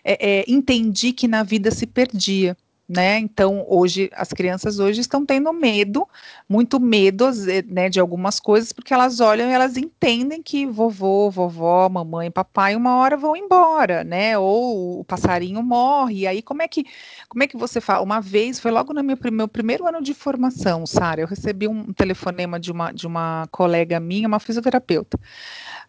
[0.03, 2.55] é, é, entendi que na vida se perdia
[2.91, 3.19] né?
[3.19, 6.05] Então, hoje, as crianças hoje estão tendo medo,
[6.49, 7.25] muito medo,
[7.67, 12.75] né, de algumas coisas, porque elas olham e elas entendem que vovô, vovó, mamãe, papai,
[12.75, 14.37] uma hora vão embora, né?
[14.37, 16.19] Ou o passarinho morre.
[16.19, 16.83] E aí, como é que,
[17.29, 18.03] como é que você fala?
[18.03, 21.93] Uma vez, foi logo no meu, meu primeiro ano de formação, Sara, eu recebi um
[21.93, 25.17] telefonema de uma, de uma colega minha, uma fisioterapeuta.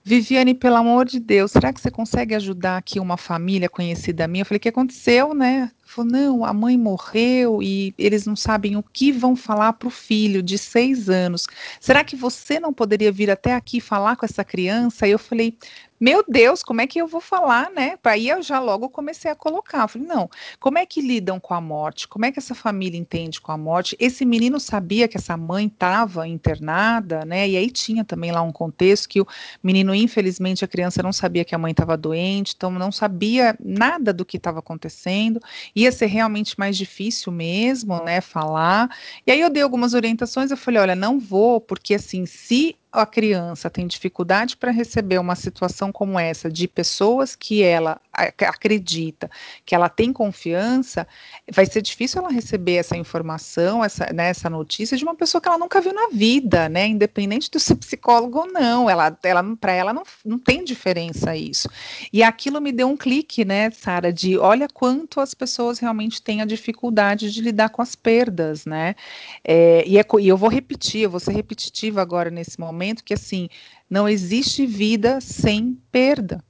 [0.04, 4.42] Viviane, pelo amor de Deus, será que você consegue ajudar aqui uma família conhecida minha?
[4.42, 5.70] Eu falei, o que aconteceu, né?
[5.92, 9.90] Falou, não, a mãe morreu e eles não sabem o que vão falar para o
[9.90, 11.46] filho de seis anos.
[11.78, 15.06] Será que você não poderia vir até aqui falar com essa criança?
[15.06, 15.54] E eu falei,
[16.02, 17.96] meu Deus, como é que eu vou falar, né?
[18.02, 19.82] Aí eu já logo comecei a colocar.
[19.82, 20.28] Eu falei, não,
[20.58, 22.08] como é que lidam com a morte?
[22.08, 23.96] Como é que essa família entende com a morte?
[24.00, 27.48] Esse menino sabia que essa mãe estava internada, né?
[27.48, 29.26] E aí tinha também lá um contexto que o
[29.62, 34.12] menino, infelizmente, a criança não sabia que a mãe estava doente, então não sabia nada
[34.12, 35.40] do que estava acontecendo.
[35.82, 38.20] Ia ser realmente mais difícil mesmo, né?
[38.20, 38.88] Falar.
[39.26, 43.06] E aí eu dei algumas orientações, eu falei, olha, não vou, porque assim, se a
[43.06, 49.30] criança tem dificuldade para receber uma situação como essa de pessoas que ela acredita,
[49.64, 51.08] que ela tem confiança,
[51.50, 55.48] vai ser difícil ela receber essa informação, essa, né, essa notícia de uma pessoa que
[55.48, 56.86] ela nunca viu na vida, né?
[56.86, 61.70] Independente do ser psicólogo ou não, ela, ela para ela não, não tem diferença isso.
[62.12, 66.42] E aquilo me deu um clique, né, Sara, de olha quanto as pessoas realmente têm
[66.42, 68.94] a dificuldade de lidar com as perdas, né?
[69.42, 73.04] É, e, é, e eu vou repetir, eu vou ser repetitiva agora nesse momento momento
[73.04, 73.48] que assim
[73.88, 76.42] não existe vida sem perda.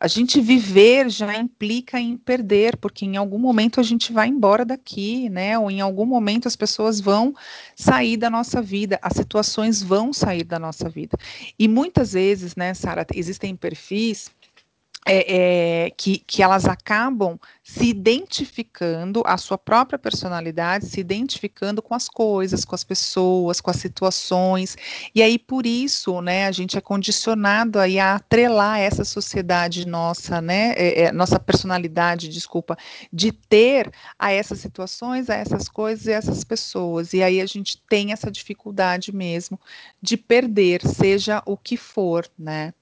[0.00, 4.64] A gente viver já implica em perder, porque em algum momento a gente vai embora
[4.64, 5.58] daqui, né?
[5.58, 7.34] Ou em algum momento as pessoas vão
[7.74, 11.18] sair da nossa vida, as situações vão sair da nossa vida.
[11.58, 14.30] E muitas vezes, né, Sara, existem perfis
[15.08, 21.94] é, é, que, que elas acabam se identificando, a sua própria personalidade, se identificando com
[21.94, 24.76] as coisas, com as pessoas, com as situações,
[25.14, 30.40] e aí por isso, né, a gente é condicionado aí a atrelar essa sociedade nossa,
[30.40, 32.76] né, é, é, nossa personalidade, desculpa,
[33.12, 37.80] de ter a essas situações, a essas coisas e essas pessoas, e aí a gente
[37.88, 39.58] tem essa dificuldade mesmo
[40.02, 42.72] de perder, seja o que for, né.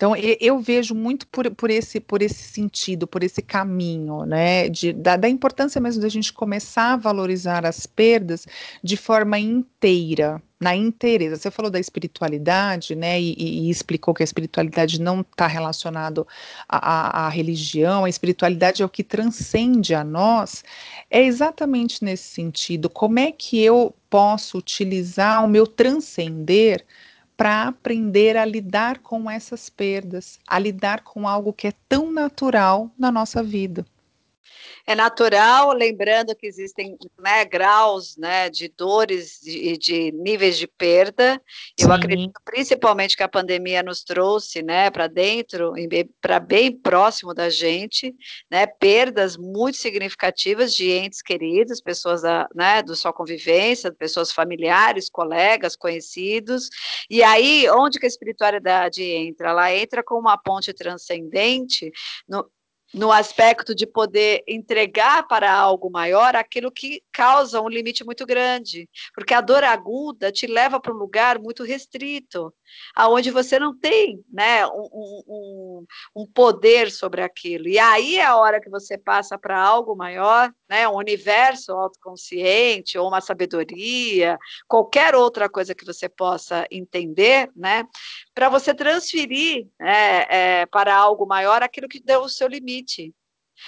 [0.00, 4.94] Então, eu vejo muito por, por, esse, por esse sentido, por esse caminho, né, de,
[4.94, 8.46] da, da, importância mesmo da gente começar a valorizar as perdas
[8.82, 11.36] de forma inteira, na inteireza.
[11.36, 16.26] Você falou da espiritualidade, né, e, e, e explicou que a espiritualidade não está relacionada
[16.66, 20.64] à, à, religião, a espiritualidade é o que transcende a nós,
[21.10, 22.88] é exatamente nesse sentido.
[22.88, 26.86] Como é que eu posso utilizar o meu transcender
[27.40, 32.90] para aprender a lidar com essas perdas, a lidar com algo que é tão natural
[32.98, 33.86] na nossa vida.
[34.86, 40.66] É natural, lembrando que existem né, graus né, de dores e de, de, níveis de
[40.66, 41.40] perda.
[41.78, 41.86] Sim.
[41.86, 45.72] Eu acredito principalmente que a pandemia nos trouxe né, para dentro,
[46.20, 48.14] para bem próximo da gente,
[48.50, 55.10] né, perdas muito significativas de entes queridos, pessoas da, né, do sua convivência, pessoas familiares,
[55.10, 56.68] colegas, conhecidos.
[57.08, 59.50] E aí, onde que a espiritualidade entra?
[59.50, 61.90] Ela entra com uma ponte transcendente
[62.28, 62.48] no,
[62.92, 68.88] no aspecto de poder entregar para algo maior aquilo que causa um limite muito grande,
[69.14, 72.52] porque a dor aguda te leva para um lugar muito restrito,
[72.94, 74.88] aonde você não tem, né, um,
[75.26, 77.68] um, um poder sobre aquilo.
[77.68, 82.98] E aí é a hora que você passa para algo maior, né, um universo autoconsciente
[82.98, 87.84] ou uma sabedoria, qualquer outra coisa que você possa entender, né,
[88.34, 93.14] para você transferir né, é, para algo maior aquilo que deu o seu limite.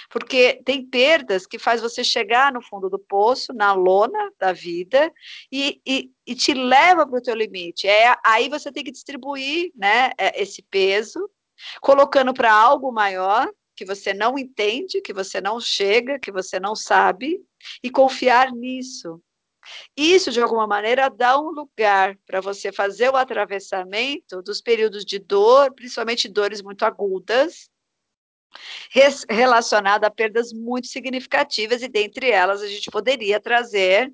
[0.09, 5.11] Porque tem perdas que faz você chegar no fundo do poço, na lona da vida,
[5.51, 7.87] e, e, e te leva para o teu limite.
[7.87, 11.29] É, aí você tem que distribuir né, é, esse peso,
[11.81, 16.75] colocando para algo maior, que você não entende, que você não chega, que você não
[16.75, 17.41] sabe,
[17.83, 19.21] e confiar nisso.
[19.95, 25.19] Isso, de alguma maneira, dá um lugar para você fazer o atravessamento dos períodos de
[25.19, 27.69] dor, principalmente dores muito agudas,
[29.29, 34.11] relacionada a perdas muito significativas, e dentre elas a gente poderia trazer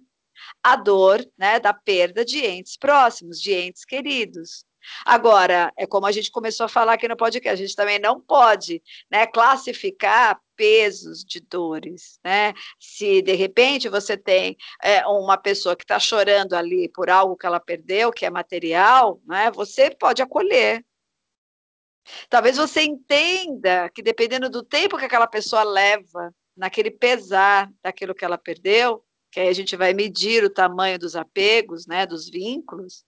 [0.64, 4.66] a dor né, da perda de entes próximos, de entes queridos.
[5.06, 8.20] Agora, é como a gente começou a falar aqui no podcast, a gente também não
[8.20, 12.54] pode né, classificar pesos de dores, né?
[12.80, 17.46] Se de repente você tem é, uma pessoa que está chorando ali por algo que
[17.46, 19.52] ela perdeu, que é material, né?
[19.52, 20.84] Você pode acolher,
[22.30, 28.26] Talvez você entenda que dependendo do tempo que aquela pessoa leva naquele pesar daquilo que
[28.26, 33.06] ela perdeu, que aí a gente vai medir o tamanho dos apegos, né, dos vínculos,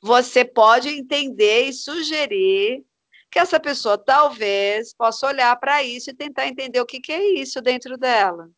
[0.00, 2.84] você pode entender e sugerir
[3.30, 7.40] que essa pessoa talvez possa olhar para isso e tentar entender o que, que é
[7.40, 8.50] isso dentro dela.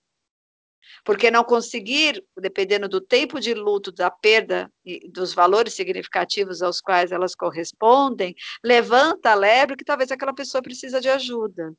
[1.04, 6.80] Porque não conseguir, dependendo do tempo de luto, da perda e dos valores significativos aos
[6.80, 11.74] quais elas correspondem, levanta a lebre que talvez aquela pessoa precisa de ajuda.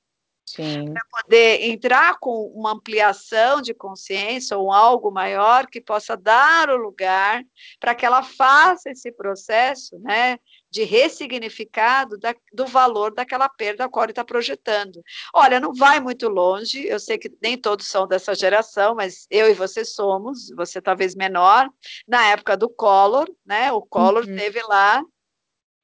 [0.56, 6.78] Para poder entrar com uma ampliação de consciência ou algo maior que possa dar o
[6.78, 7.44] lugar
[7.80, 10.38] para que ela faça esse processo né,
[10.76, 15.02] de ressignificado da, do valor daquela perda a qual ele está projetando.
[15.34, 19.50] Olha, não vai muito longe, eu sei que nem todos são dessa geração, mas eu
[19.50, 21.70] e você somos, você talvez menor,
[22.06, 23.72] na época do Collor, né?
[23.72, 24.36] O Collor uhum.
[24.36, 25.02] teve lá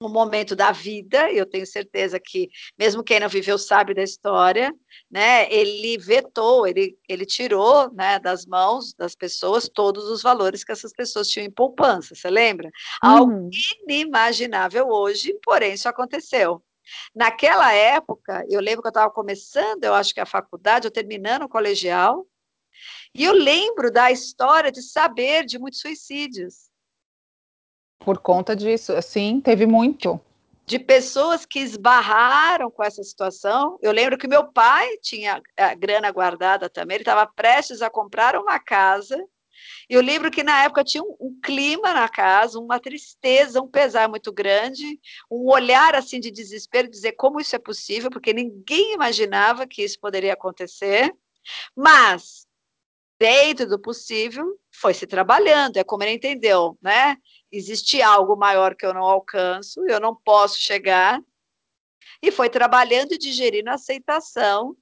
[0.05, 4.73] um momento da vida, eu tenho certeza que, mesmo quem não viveu sabe da história,
[5.09, 10.71] né, ele vetou, ele, ele tirou né, das mãos das pessoas todos os valores que
[10.71, 12.69] essas pessoas tinham em poupança, você lembra?
[13.03, 13.09] Uhum.
[13.09, 13.49] Algo
[13.87, 16.63] inimaginável hoje, porém isso aconteceu.
[17.15, 21.43] Naquela época, eu lembro que eu estava começando, eu acho que a faculdade, eu terminando
[21.43, 22.25] o colegial,
[23.13, 26.70] e eu lembro da história de saber de muitos suicídios.
[28.03, 30.19] Por conta disso, sim, teve muito.
[30.65, 33.77] De pessoas que esbarraram com essa situação.
[33.81, 38.35] Eu lembro que meu pai tinha a grana guardada também, ele estava prestes a comprar
[38.35, 39.17] uma casa.
[39.87, 43.67] E eu lembro que na época tinha um, um, clima na casa, uma tristeza, um
[43.67, 48.93] pesar muito grande, um olhar assim de desespero, dizer como isso é possível, porque ninguém
[48.93, 51.13] imaginava que isso poderia acontecer.
[51.75, 52.47] Mas
[53.19, 57.15] dentro do possível, foi se trabalhando, é como ele entendeu, né?
[57.51, 61.21] Existe algo maior que eu não alcanço, eu não posso chegar,
[62.21, 64.75] E foi trabalhando e digerindo a aceitação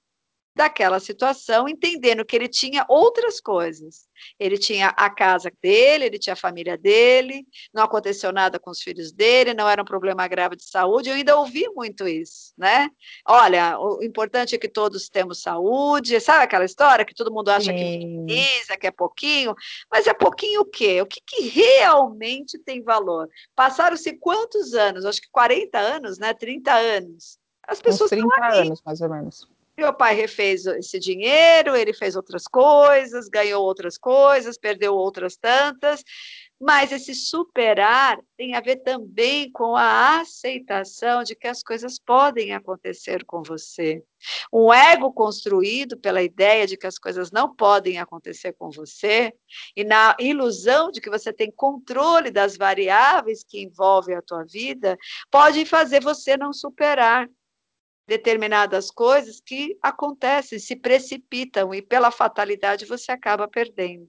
[0.56, 4.08] daquela situação, entendendo que ele tinha outras coisas.
[4.38, 8.82] Ele tinha a casa dele, ele tinha a família dele, não aconteceu nada com os
[8.82, 11.10] filhos dele, não era um problema grave de saúde.
[11.10, 12.90] Eu ainda ouvi muito isso, né?
[13.26, 17.72] Olha, o importante é que todos temos saúde, sabe aquela história que todo mundo acha
[17.72, 17.78] Sim.
[17.78, 19.56] que precisa, que é pouquinho,
[19.90, 21.02] mas é pouquinho o quê?
[21.02, 23.30] O que, que realmente tem valor?
[23.56, 25.06] Passaram-se quantos anos?
[25.06, 26.34] Acho que 40 anos, né?
[26.34, 27.40] 30 anos.
[27.66, 29.48] As pessoas Uns 30 anos, mais ou menos.
[29.80, 36.04] Meu pai refez esse dinheiro, ele fez outras coisas, ganhou outras coisas, perdeu outras tantas,
[36.60, 42.54] mas esse superar tem a ver também com a aceitação de que as coisas podem
[42.54, 44.04] acontecer com você.
[44.52, 49.34] Um ego construído pela ideia de que as coisas não podem acontecer com você
[49.78, 54.98] e na ilusão de que você tem controle das variáveis que envolvem a tua vida,
[55.32, 57.30] pode fazer você não superar
[58.10, 64.08] determinadas coisas que acontecem, se precipitam e pela fatalidade você acaba perdendo.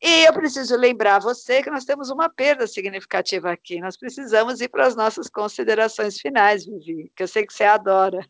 [0.00, 3.80] E eu preciso lembrar você que nós temos uma perda significativa aqui.
[3.80, 8.24] Nós precisamos ir para as nossas considerações finais, Vivi, que eu sei que você adora.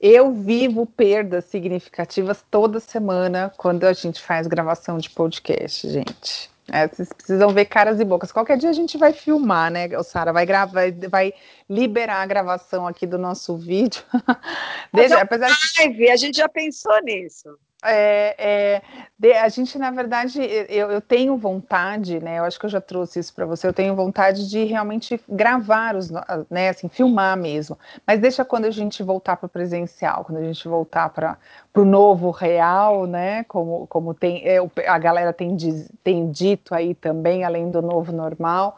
[0.00, 6.50] Eu vivo perdas significativas toda semana quando a gente faz gravação de podcast, gente.
[6.70, 8.30] É, vocês precisam ver caras e bocas.
[8.30, 10.32] Qualquer dia a gente vai filmar, né, Sara?
[10.32, 11.32] Vai gravar, vai
[11.68, 14.02] liberar a gravação aqui do nosso vídeo.
[14.92, 16.08] Desde, apesar de...
[16.08, 17.58] a gente já pensou nisso.
[17.84, 18.82] É,
[19.22, 22.38] é, a gente, na verdade, eu, eu, tenho vontade, né?
[22.40, 23.68] Eu acho que eu já trouxe isso para você.
[23.68, 26.10] Eu tenho vontade de realmente gravar os,
[26.50, 26.70] né?
[26.70, 27.78] Assim, filmar mesmo.
[28.04, 31.38] Mas deixa quando a gente voltar para o presencial, quando a gente voltar para
[31.72, 33.44] o novo real, né?
[33.44, 34.58] Como, como tem é,
[34.88, 35.56] a galera tem,
[36.02, 38.76] tem dito aí também, além do novo normal.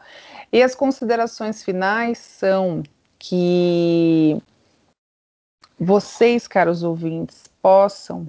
[0.53, 2.83] E as considerações finais são
[3.17, 4.39] que
[5.79, 8.27] vocês, caros ouvintes, possam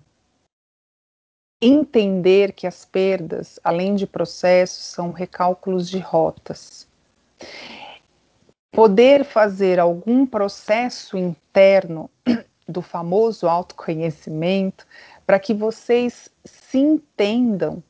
[1.63, 6.89] entender que as perdas, além de processos, são recálculos de rotas.
[8.73, 12.11] Poder fazer algum processo interno
[12.67, 14.87] do famoso autoconhecimento
[15.25, 17.83] para que vocês se entendam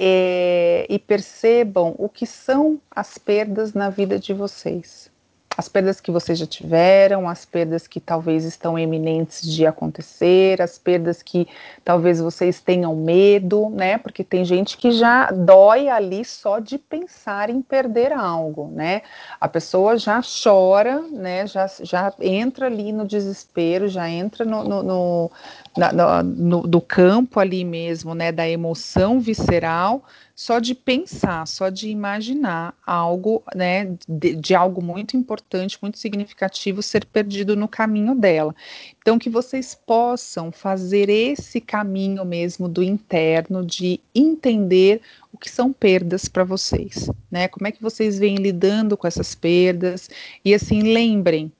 [0.00, 5.10] é, e percebam o que são as perdas na vida de vocês
[5.56, 10.78] as perdas que vocês já tiveram, as perdas que talvez estão eminentes de acontecer, as
[10.78, 11.46] perdas que
[11.84, 13.98] talvez vocês tenham medo, né?
[13.98, 19.02] Porque tem gente que já dói ali só de pensar em perder algo, né?
[19.40, 21.46] A pessoa já chora, né?
[21.46, 25.30] Já, já entra ali no desespero, já entra no, no, no,
[25.76, 28.30] na, no, no campo ali mesmo, né?
[28.30, 30.04] Da emoção visceral
[30.34, 36.82] só de pensar, só de imaginar algo, né, de, de, algo muito importante, muito significativo
[36.82, 38.54] ser perdido no caminho dela.
[39.00, 45.00] Então, que vocês possam fazer esse caminho mesmo do interno, de entender
[45.32, 47.46] o que são perdas para vocês, né?
[47.46, 50.10] Como é que vocês vêm lidando com essas perdas?
[50.44, 51.52] E assim, lembrem,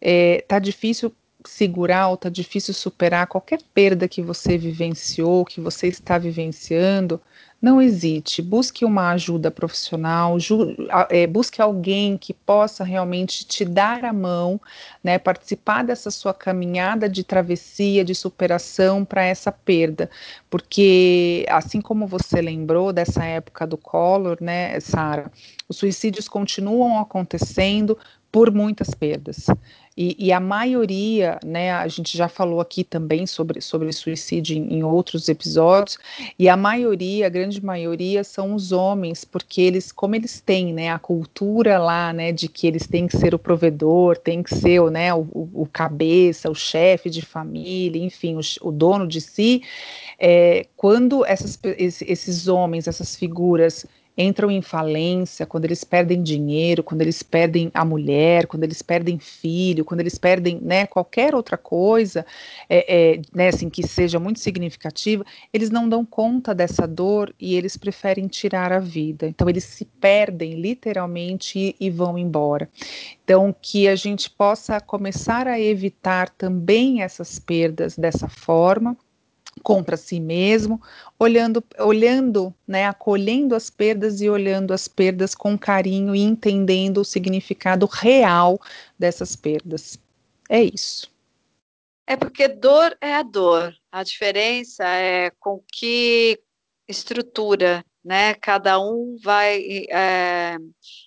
[0.00, 1.12] é, tá difícil
[1.44, 7.20] segurar ou tá difícil superar qualquer perda que você vivenciou, que você está vivenciando,
[7.62, 10.74] não hesite, busque uma ajuda profissional, ju,
[11.08, 14.60] é, busque alguém que possa realmente te dar a mão,
[15.02, 20.10] né, participar dessa sua caminhada de travessia, de superação para essa perda,
[20.50, 25.30] porque assim como você lembrou dessa época do Collor, né, Sara,
[25.68, 27.96] os suicídios continuam acontecendo
[28.32, 29.46] por muitas perdas.
[29.96, 34.78] E, e, a maioria, né, a gente já falou aqui também sobre, sobre suicídio em,
[34.78, 35.98] em, outros episódios,
[36.38, 40.90] e a maioria, a grande maioria, são os homens, porque eles, como eles têm, né,
[40.90, 44.80] a cultura lá, né, de que eles têm que ser o provedor, tem que ser,
[44.90, 49.62] né, o, o cabeça, o chefe de família, enfim, o, o dono de si,
[50.18, 53.84] é, quando essas, esses homens, essas figuras
[54.16, 59.18] entram em falência, quando eles perdem dinheiro, quando eles perdem a mulher, quando eles perdem
[59.18, 62.24] filho, quando eles perdem né, qualquer outra coisa,
[62.68, 67.54] é, é, né, assim, que seja muito significativa, eles não dão conta dessa dor e
[67.54, 69.26] eles preferem tirar a vida.
[69.26, 72.68] Então eles se perdem literalmente e, e vão embora.
[73.24, 78.96] Então que a gente possa começar a evitar também essas perdas dessa forma
[79.62, 80.80] contra si mesmo,
[81.18, 87.04] olhando, olhando, né, acolhendo as perdas e olhando as perdas com carinho e entendendo o
[87.04, 88.60] significado real
[88.98, 89.98] dessas perdas.
[90.48, 91.10] É isso.
[92.06, 93.74] É porque dor é a dor.
[93.90, 96.40] A diferença é com que
[96.88, 98.34] estrutura, né?
[98.34, 100.56] Cada um vai é,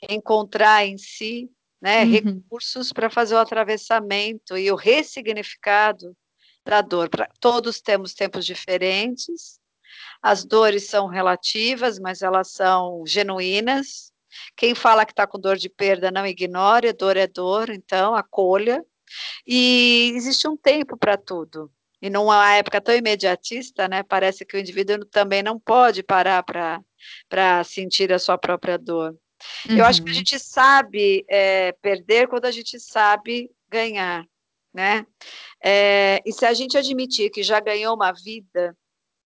[0.10, 1.50] encontrar em si
[1.82, 2.12] né, uhum.
[2.12, 6.16] recursos para fazer o atravessamento e o ressignificado
[6.66, 7.10] da dor.
[7.10, 9.60] Pra, todos temos tempos diferentes,
[10.22, 14.12] as dores são relativas, mas elas são genuínas.
[14.58, 18.84] Quem fala que está com dor de perda, não ignore, dor é dor, então acolha.
[19.46, 21.72] E existe um tempo para tudo.
[22.02, 27.64] E numa época tão imediatista, né, parece que o indivíduo também não pode parar para
[27.64, 29.16] sentir a sua própria dor.
[29.70, 29.78] Uhum.
[29.78, 30.18] Eu acho que a uhum.
[30.18, 34.26] gente sabe é, perder quando a gente sabe ganhar,
[34.76, 35.08] né?
[35.64, 38.78] É, e se a gente admitir que já ganhou uma vida,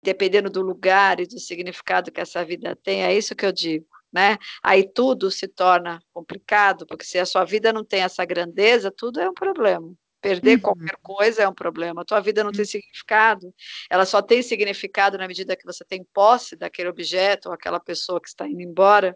[0.04, 3.86] dependendo do lugar e do significado que essa vida tem, é isso que eu digo.
[4.12, 4.38] Né?
[4.64, 9.20] Aí tudo se torna complicado, porque se a sua vida não tem essa grandeza, tudo
[9.20, 9.94] é um problema.
[10.22, 10.62] Perder uhum.
[10.62, 12.02] qualquer coisa é um problema.
[12.02, 12.66] A tua vida não tem uhum.
[12.66, 13.54] significado.
[13.92, 18.20] Ela só tem significado na medida que você tem posse daquele objeto ou aquela pessoa
[18.20, 19.16] que está indo embora.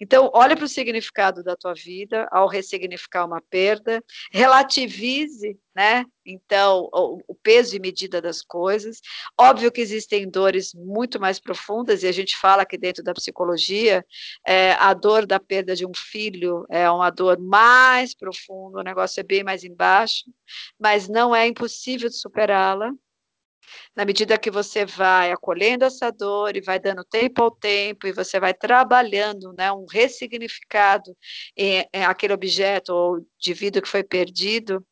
[0.00, 6.04] Então, olhe para o significado da tua vida ao ressignificar uma perda, relativize, né?
[6.24, 9.00] Então, o, o, peso e medida das coisas.
[9.38, 14.04] Óbvio que existem dores muito mais profundas, e a gente fala que dentro da psicologia,
[14.46, 19.20] é, a dor da perda de um filho é uma dor mais profunda, o negócio
[19.20, 20.24] é bem mais embaixo,
[20.78, 22.92] mas não é impossível de superá-la,
[23.94, 28.12] na medida que você vai acolhendo essa dor e vai dando tempo ao tempo e
[28.12, 31.16] você vai trabalhando, né, um ressignificado
[31.56, 34.84] em, em aquele objeto ou vida que foi perdido,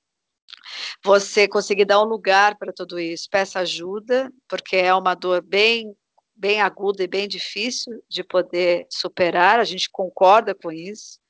[1.02, 3.28] você conseguir dar um lugar para tudo isso.
[3.30, 5.94] Peça ajuda, porque é uma dor bem
[6.40, 11.20] bem aguda e bem difícil de poder superar, a gente concorda com isso.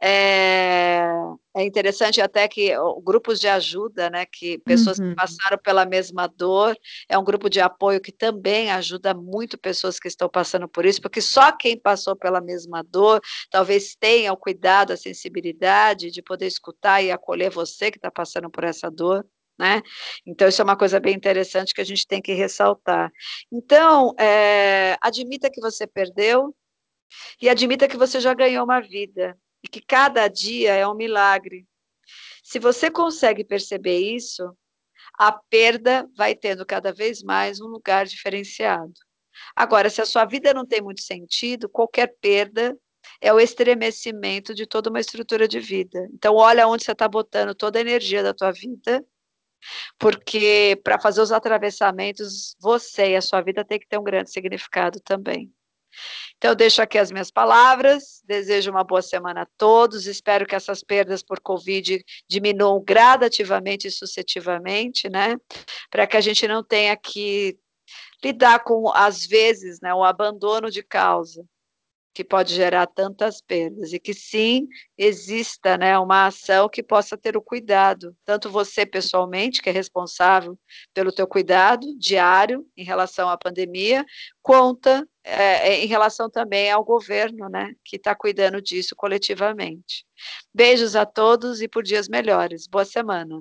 [0.00, 1.02] É,
[1.56, 5.10] é interessante até que grupos de ajuda, né, que pessoas uhum.
[5.10, 6.76] que passaram pela mesma dor,
[7.08, 11.00] é um grupo de apoio que também ajuda muito pessoas que estão passando por isso,
[11.00, 16.46] porque só quem passou pela mesma dor talvez tenha o cuidado, a sensibilidade de poder
[16.46, 19.26] escutar e acolher você que está passando por essa dor
[19.60, 19.82] né?
[20.26, 23.12] Então, isso é uma coisa bem interessante que a gente tem que ressaltar.
[23.52, 26.56] Então, é, admita que você perdeu
[27.40, 31.66] e admita que você já ganhou uma vida e que cada dia é um milagre.
[32.42, 34.50] Se você consegue perceber isso,
[35.18, 38.94] a perda vai tendo cada vez mais um lugar diferenciado.
[39.54, 42.74] Agora, se a sua vida não tem muito sentido, qualquer perda
[43.20, 46.08] é o estremecimento de toda uma estrutura de vida.
[46.14, 49.04] Então, olha onde você está botando toda a energia da tua vida
[49.98, 54.30] porque para fazer os atravessamentos, você e a sua vida tem que ter um grande
[54.30, 55.52] significado também.
[56.36, 60.54] Então, eu deixo aqui as minhas palavras, desejo uma boa semana a todos, espero que
[60.54, 65.36] essas perdas por Covid diminuam gradativamente e sucessivamente, né,
[65.90, 67.58] para que a gente não tenha que
[68.24, 71.44] lidar com, às vezes, né, o abandono de causa,
[72.12, 74.66] que pode gerar tantas perdas e que sim
[74.98, 80.58] exista né, uma ação que possa ter o cuidado, tanto você pessoalmente, que é responsável
[80.92, 84.04] pelo teu cuidado diário em relação à pandemia,
[84.42, 84.88] quanto
[85.22, 90.04] é, em relação também ao governo, né, que está cuidando disso coletivamente.
[90.52, 92.66] Beijos a todos e por dias melhores.
[92.66, 93.40] Boa semana.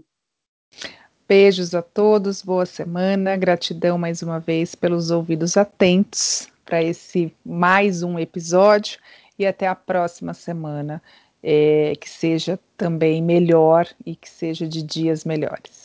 [1.28, 8.04] Beijos a todos, boa semana, gratidão mais uma vez pelos ouvidos atentos para esse mais
[8.04, 9.00] um episódio
[9.40, 11.02] e até a próxima semana.
[11.42, 15.79] É, que seja também melhor e que seja de dias melhores.